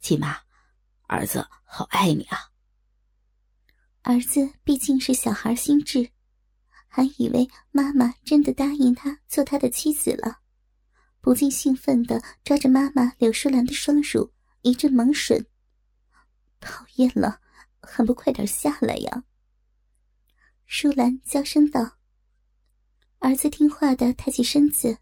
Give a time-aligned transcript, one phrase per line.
[0.00, 0.38] 季妈，
[1.06, 2.38] 儿子好爱你啊。
[4.02, 6.10] 儿子毕竟是小孩心智，
[6.86, 10.40] 还以为妈妈真的答应他做他的妻子了，
[11.20, 14.32] 不禁兴奋地抓着妈妈柳淑兰的双乳
[14.62, 15.46] 一阵猛吮。
[16.60, 17.40] 讨厌了，
[17.82, 19.24] 还不快点下来呀！
[20.66, 21.98] 淑兰娇声道。
[23.18, 24.98] 儿子听话的抬起身子，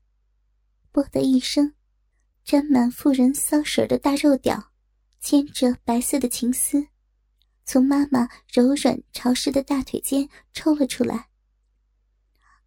[0.90, 1.74] 啵的一声，
[2.44, 4.72] 沾满妇人骚水的大肉屌，
[5.26, 6.86] 牵着白色的情丝，
[7.64, 11.30] 从妈妈柔软潮湿的大腿间抽了出来。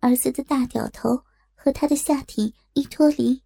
[0.02, 1.24] 儿子的大屌头
[1.56, 3.42] 和他的下体一脱离，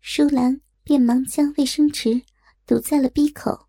[0.00, 2.22] 舒兰便忙将卫生纸
[2.64, 3.66] 堵在了鼻口，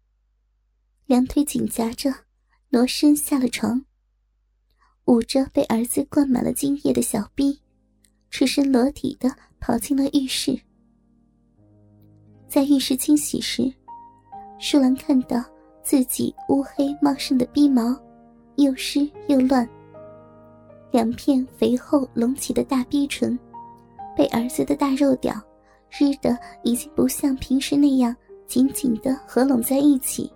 [1.07, 2.23] 两腿紧夹着，
[2.69, 3.83] 挪身下了床。
[5.07, 7.59] 捂着被儿子灌满了精液的小臂，
[8.29, 10.57] 赤身裸体的跑进了浴室。
[12.47, 13.73] 在浴室清洗时，
[14.65, 15.43] 舒兰看到
[15.81, 17.93] 自己乌黑茂盛的鼻毛，
[18.55, 19.67] 又湿又乱。
[20.89, 23.37] 两片肥厚隆起的大逼唇，
[24.15, 25.35] 被儿子的大肉屌
[25.89, 28.15] 湿得已经不像平时那样
[28.47, 30.31] 紧紧的合拢在一起。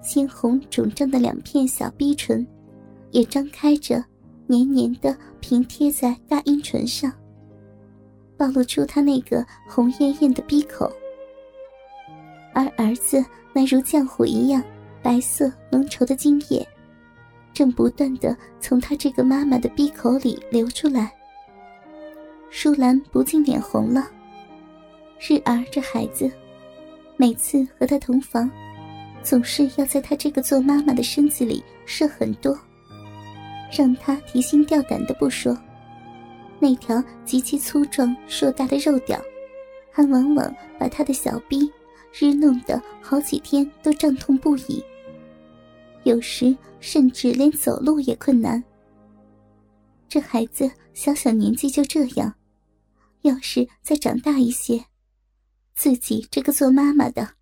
[0.00, 2.46] 鲜红肿胀的两片小逼唇。
[3.10, 4.04] 也张开着，
[4.46, 7.12] 黏黏的平贴在大阴唇上，
[8.36, 10.88] 暴露出他那个红艳艳的鼻口。
[12.54, 14.62] 而儿子那如浆糊一样
[15.02, 16.66] 白色浓稠的精液，
[17.52, 21.12] 正不断的从他这个妈妈的鼻口里流出来。
[22.50, 24.08] 舒兰不禁脸红了。
[25.18, 26.30] 日儿这孩子，
[27.16, 28.50] 每次和他同房，
[29.22, 32.56] 总是要在他这个做妈妈的身子里射很多。
[33.76, 35.56] 让他提心吊胆的不说，
[36.60, 39.20] 那条极其粗壮硕大的肉屌，
[39.90, 41.68] 还往往把他的小臂
[42.16, 44.82] 日弄得好几天都胀痛不已。
[46.04, 48.62] 有时甚至连走路也困难。
[50.08, 52.32] 这孩子小小年纪就这样，
[53.22, 54.84] 要是再长大一些，
[55.74, 57.34] 自己这个做妈妈的，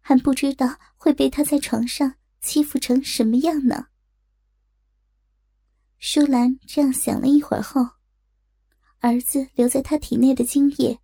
[0.00, 3.86] 还不知道会被他在床上欺负成什么样呢。
[5.98, 7.80] 舒兰这样想了一会儿后，
[9.00, 10.98] 儿子留在他体内的精液，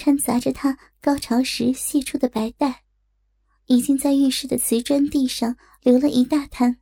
[0.00, 2.84] 掺杂着他高潮时泄出的白带，
[3.66, 6.78] 已经在浴室的瓷砖地上流了一大滩。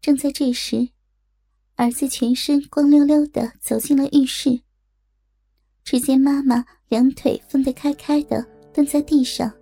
[0.00, 0.90] 正在这时，
[1.74, 4.60] 儿子全身光溜溜的走进了浴室。
[5.82, 9.52] 只见妈妈两腿分得开开的蹲在地上，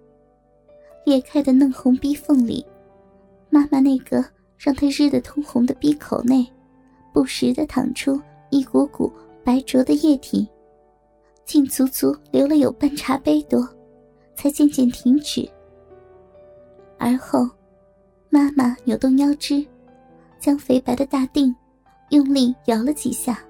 [1.07, 2.63] 裂开的嫩红逼缝里，
[3.49, 4.23] 妈妈那个。
[4.57, 6.47] 让他日得通红的鼻口内，
[7.13, 8.19] 不时的淌出
[8.51, 9.13] 一股股
[9.45, 10.49] 白浊的液体，
[11.45, 13.69] 竟足足流了有半茶杯多，
[14.35, 15.49] 才渐渐停止。
[16.99, 17.49] 而后，
[18.31, 19.65] 妈妈扭动腰肢，
[20.41, 21.55] 将肥白的大腚
[22.11, 23.45] 用力摇了几下，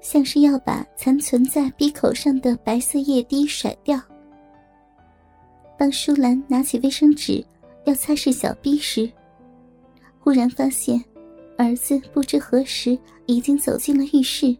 [0.00, 4.00] 像是要把残存在鼻口上的白色液滴甩掉。
[5.78, 7.44] 当舒兰拿起卫生纸
[7.84, 9.10] 要擦拭小臂时，
[10.18, 11.02] 忽然发现，
[11.56, 14.56] 儿子不知何时已经走进了浴室，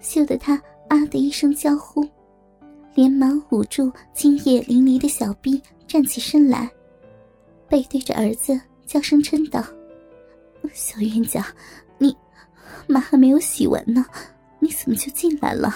[0.00, 2.06] 羞得他啊的一声娇呼，
[2.94, 6.70] 连忙捂住精液淋漓的小臂，站起身来，
[7.68, 9.64] 背对着儿子，娇声嗔道
[10.72, 11.46] ：“小冤家，
[11.98, 12.16] 你
[12.86, 14.04] 妈还没有洗完呢，
[14.58, 15.72] 你怎么就进来了？”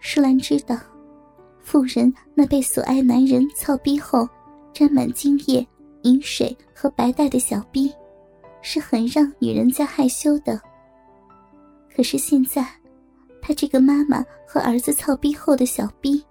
[0.00, 0.78] 舒兰知道，
[1.60, 4.28] 妇人那被所爱男人操逼后，
[4.72, 5.66] 沾满精液。
[6.04, 7.92] 饮水和白带的小逼，
[8.62, 10.58] 是很让女人家害羞的。
[11.94, 12.66] 可是现在，
[13.40, 16.24] 她这个妈妈和儿子操逼后的小逼，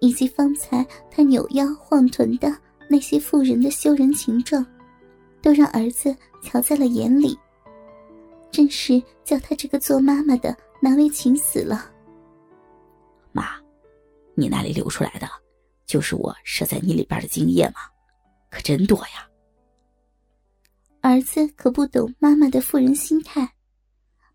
[0.00, 2.50] 以及方才他扭腰晃臀的
[2.88, 4.64] 那些妇人的羞人情状，
[5.42, 7.38] 都让儿子瞧在了眼里。
[8.50, 11.90] 真是叫他这个做妈妈的难为情死了。
[13.32, 13.44] 妈，
[14.34, 15.28] 你那里流出来的，
[15.86, 17.74] 就是我射在你里边的精液吗？
[18.50, 19.28] 可真多呀！
[21.00, 23.54] 儿子可不懂妈妈的妇人心态，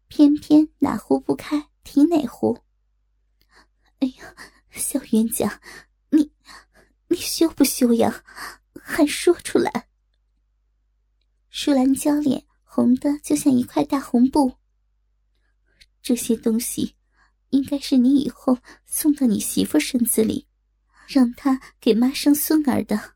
[0.08, 2.58] 偏偏哪壶不开提哪壶。
[4.00, 4.36] 哎呀，
[4.72, 5.62] 小冤家，
[6.10, 6.30] 你
[7.08, 8.26] 你羞不羞呀？
[8.82, 9.88] 还说出来！
[11.50, 14.58] 舒兰娇脸红的就像一块大红布。
[16.02, 16.96] 这些东西，
[17.52, 20.48] 应该是你以后送到你媳妇身子里，
[21.08, 23.16] 让她给妈生孙儿的。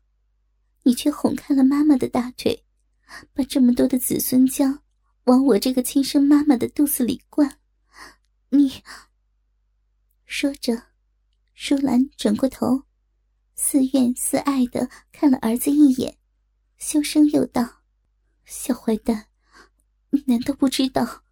[0.82, 2.64] 你却哄开了妈妈的大腿，
[3.34, 4.80] 把这么多的子孙浆
[5.24, 7.59] 往我这个亲生妈妈的肚子里灌。
[8.52, 8.82] 你
[10.26, 10.88] 说着，
[11.54, 12.82] 舒兰转过头，
[13.54, 16.18] 似怨似爱的看了儿子一眼，
[16.76, 17.82] 羞声又道
[18.44, 19.28] ：“小坏蛋，
[20.10, 21.22] 你难道不知道，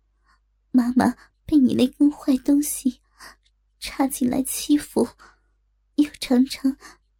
[0.70, 3.00] 妈妈被你那根坏东西
[3.81, 5.09] 插进来欺负，
[5.97, 6.76] 又常常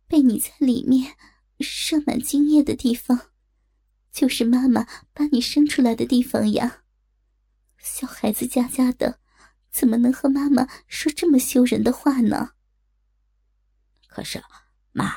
[0.07, 1.17] 被你在里面
[1.59, 3.31] 射满精液的地方，
[4.13, 6.85] 就是妈妈把你生出来的地方呀？
[7.79, 9.19] 小孩子家家的，
[9.79, 12.51] 怎么能和妈妈说这么羞人的话呢？”
[14.09, 14.43] 可是，
[14.91, 15.15] 妈，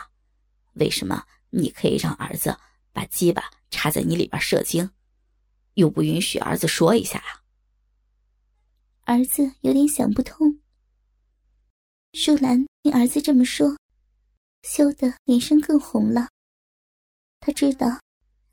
[0.73, 2.55] 为什么你可以让儿子
[2.91, 4.91] 把鸡巴插在你里边射精，
[5.73, 7.41] 又不允许儿子说一下呀？
[9.05, 10.59] 儿子有点想不通。
[12.13, 13.75] 舒兰听儿子这么说，
[14.61, 16.27] 羞得脸上更红了。
[17.39, 17.99] 他知道，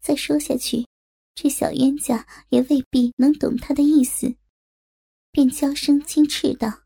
[0.01, 0.87] 再说下去，
[1.35, 4.35] 这小冤家也未必能懂他的意思，
[5.39, 6.81] 便娇声轻斥道：“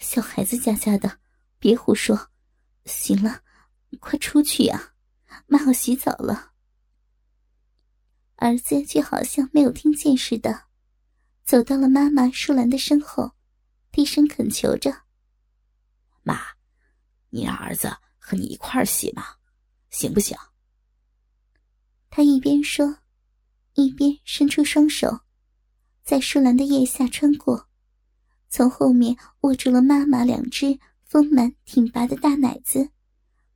[0.00, 1.20] 小孩子家家的，
[1.60, 2.32] 别胡说。”
[2.86, 3.44] 行了，
[4.00, 4.94] 快出去呀！
[5.46, 6.54] 妈要洗澡了。
[8.34, 10.64] 儿子却好像没有听见似的，
[11.44, 13.36] 走到了妈妈舒兰的身后，
[13.92, 15.04] 低声恳求着
[16.24, 16.40] ：“妈，
[17.30, 19.24] 你让儿子和你一块儿洗嘛，
[19.90, 20.36] 行不行？”
[22.10, 22.98] 他一边说，
[23.74, 25.20] 一边伸出双手，
[26.06, 27.68] 在舒兰的腋下穿过，
[28.48, 30.78] 从后面握住了妈妈两只。
[31.08, 32.90] 丰满挺拔的大奶子，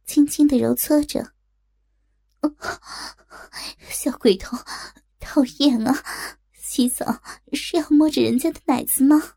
[0.05, 1.33] 轻轻的揉搓着。
[3.89, 4.57] 小鬼头，
[5.19, 6.05] 讨厌啊！
[6.53, 7.21] 洗澡
[7.53, 9.35] 是要摸着人家的奶子吗？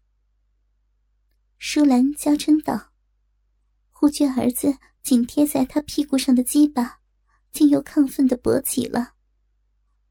[1.58, 2.92] 舒兰娇嗔道。
[3.90, 7.00] 忽觉儿子紧贴在他屁股上的鸡巴，
[7.52, 9.14] 竟又亢奋的勃起了，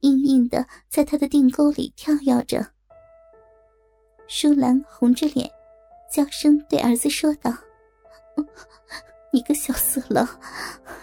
[0.00, 2.74] 硬硬的在他的腚沟里跳跃着。
[4.26, 5.50] 舒兰红着脸，
[6.10, 7.52] 娇声对儿子说道。
[9.34, 10.28] 你个小色狼，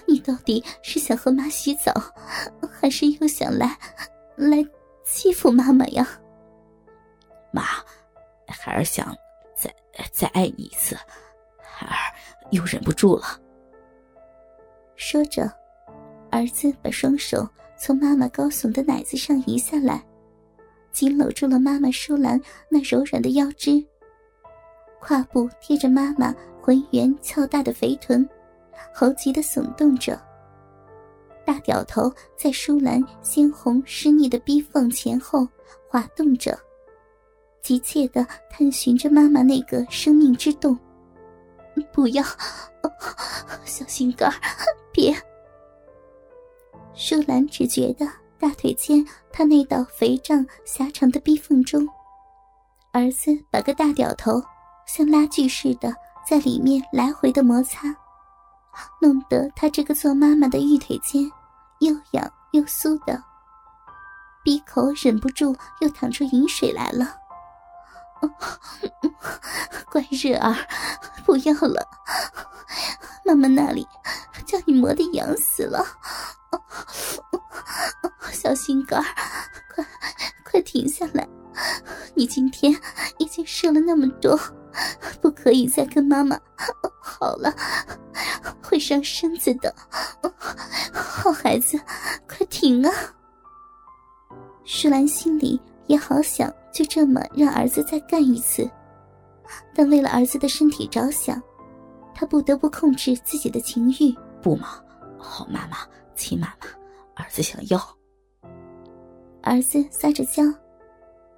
[0.08, 1.92] 你到底是想和妈洗澡，
[2.72, 3.76] 还是又想来
[4.36, 4.58] 来
[5.04, 6.08] 欺负妈妈呀？
[7.52, 7.64] 妈，
[8.48, 9.16] 孩儿想
[9.56, 9.74] 再
[10.12, 10.96] 再爱你一次，
[11.60, 11.98] 孩儿
[12.52, 13.40] 又忍不住了。
[14.96, 15.52] 说着，
[16.30, 17.48] 儿子把双手
[17.80, 20.04] 从妈妈高耸的奶子上移下来，
[21.00, 22.38] 紧搂住了妈妈舒兰
[22.68, 23.82] 那柔软的腰肢，
[25.00, 26.36] 胯部贴着妈妈。
[26.62, 28.30] 浑圆翘大的肥臀，
[28.94, 30.22] 猴急的耸动着。
[31.46, 35.48] 大屌头在舒兰鲜红湿腻的逼缝前后
[35.88, 36.54] 滑动着，
[37.62, 40.78] 急切的探寻着妈妈那个生命之洞。
[41.94, 42.22] 不要，
[43.64, 44.30] 小心肝
[44.92, 45.16] 别！
[46.94, 48.06] 舒兰只觉得
[48.40, 51.88] 大腿间他那道肥胀狭长的逼缝中，
[52.94, 54.42] 儿子把个大屌头
[54.88, 55.94] 像拉锯似的。
[56.28, 57.88] 在里面来回的摩擦，
[59.02, 61.24] 弄得他这个做妈妈的玉腿间
[61.80, 63.24] 又痒又酥的，
[64.44, 67.16] 鼻口忍不住又淌出饮水来了。
[69.92, 70.56] 乖热儿，
[71.26, 71.88] 不要了，
[73.26, 73.88] 妈妈那里
[74.46, 75.84] 叫你磨得痒死了。
[78.50, 79.00] 小心肝，
[79.76, 79.86] 快
[80.44, 81.30] 快停下来！
[82.16, 82.76] 你今天
[83.20, 84.36] 已经射了那么多。
[85.22, 86.36] 不可以再跟妈妈
[87.00, 87.54] 好了，
[88.60, 89.72] 会伤身子的。
[90.92, 91.80] 好孩子，
[92.28, 92.92] 快停啊！
[94.64, 98.68] 舒兰心里也好想就这么让儿子再干一次，
[99.76, 101.40] 但为了儿子的身体着想，
[102.16, 104.12] 她不得不控制自己的情欲。
[104.42, 104.82] 不嘛，
[105.20, 105.78] 好妈妈，
[106.16, 107.99] 亲妈妈，儿子想要。
[109.42, 110.44] 儿子撒着娇，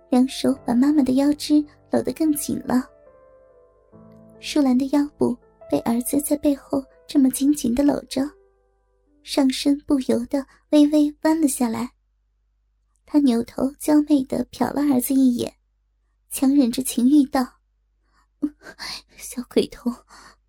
[0.10, 2.90] 两手把妈妈的腰肢搂得更紧了。
[4.40, 5.38] 舒兰的腰部
[5.70, 8.22] 被儿子在背后这么紧紧的搂着，
[9.24, 11.92] 上身不由得微微弯了下来。
[13.06, 15.54] 他扭头娇媚的瞟了儿子一眼，
[16.32, 17.46] 强忍着情欲道
[19.18, 19.92] ：“小鬼头，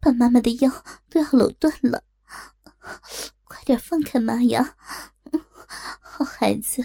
[0.01, 0.71] 把妈妈的腰
[1.11, 2.03] 都要搂断了，
[3.45, 4.77] 快点放开妈呀！
[6.01, 6.85] 好孩子，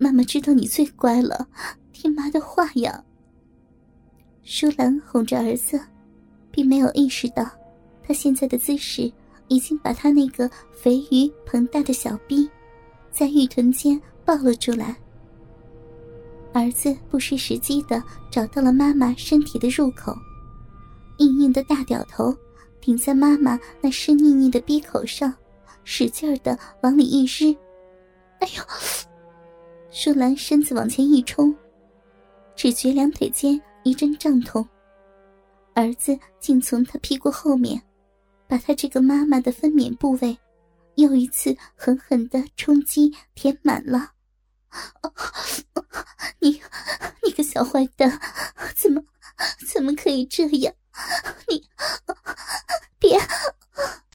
[0.00, 1.46] 妈妈知道你最乖了，
[1.92, 3.04] 听妈的话呀。”
[4.42, 5.80] 舒兰哄着儿子。
[6.52, 7.48] 并没有意识到，
[8.02, 9.08] 他现在的姿势
[9.46, 12.50] 已经把他那个肥腴膨大的小臂，
[13.12, 14.96] 在玉臀间抱了出来。
[16.52, 18.02] 儿子不失时机的
[18.32, 20.12] 找到了妈妈身体的入口，
[21.18, 22.36] 硬硬的大屌头
[22.80, 25.32] 顶在妈妈那湿腻腻的逼口上，
[25.84, 27.54] 使劲的往里一日。
[28.40, 29.09] 哎呦！
[29.90, 31.54] 舒兰身子往前一冲，
[32.54, 34.66] 只觉两腿间一阵胀痛。
[35.74, 37.80] 儿子竟从他屁股后面
[38.46, 40.38] 把他这个妈妈的分娩部位
[40.96, 44.12] 又一次狠狠的冲击填满了。
[46.38, 46.60] 你，
[47.24, 48.20] 你个小坏蛋，
[48.76, 49.02] 怎么，
[49.66, 50.72] 怎么可以这样？
[51.48, 51.68] 你，
[52.98, 53.18] 别，